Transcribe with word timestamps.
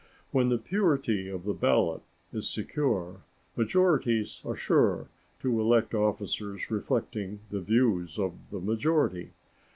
When 0.31 0.49
the 0.49 0.57
purity 0.57 1.29
of 1.29 1.43
the 1.43 1.53
ballot 1.53 2.01
is 2.33 2.49
secure, 2.49 3.21
majorities 3.55 4.41
are 4.43 4.55
sure 4.55 5.09
to 5.41 5.61
elect 5.61 5.93
officers 5.93 6.71
reflecting 6.71 7.41
the 7.51 7.61
views 7.61 8.17
of 8.17 8.49
the 8.49 8.59
majority. 8.59 9.33